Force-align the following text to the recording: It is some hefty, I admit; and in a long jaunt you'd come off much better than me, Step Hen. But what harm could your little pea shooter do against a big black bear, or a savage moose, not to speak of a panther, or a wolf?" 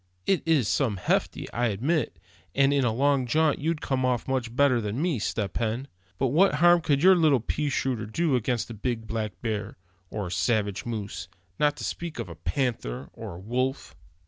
It 0.25 0.41
is 0.47 0.67
some 0.67 0.97
hefty, 0.97 1.45
I 1.53 1.67
admit; 1.67 2.17
and 2.55 2.73
in 2.73 2.83
a 2.83 2.91
long 2.91 3.27
jaunt 3.27 3.59
you'd 3.59 3.81
come 3.81 4.03
off 4.03 4.27
much 4.27 4.55
better 4.55 4.81
than 4.81 4.99
me, 4.99 5.19
Step 5.19 5.57
Hen. 5.57 5.87
But 6.17 6.29
what 6.29 6.55
harm 6.55 6.81
could 6.81 7.03
your 7.03 7.15
little 7.15 7.39
pea 7.39 7.69
shooter 7.69 8.07
do 8.07 8.35
against 8.35 8.71
a 8.71 8.73
big 8.73 9.05
black 9.05 9.39
bear, 9.43 9.77
or 10.09 10.25
a 10.25 10.31
savage 10.31 10.87
moose, 10.87 11.27
not 11.59 11.77
to 11.77 11.83
speak 11.83 12.17
of 12.17 12.29
a 12.29 12.35
panther, 12.35 13.09
or 13.13 13.35
a 13.35 13.39
wolf?" 13.39 13.93